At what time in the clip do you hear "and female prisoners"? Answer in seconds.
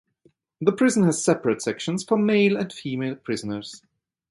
2.57-3.83